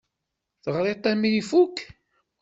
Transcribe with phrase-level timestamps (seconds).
[0.63, 1.77] Teɣriḍ-t armi ifukk?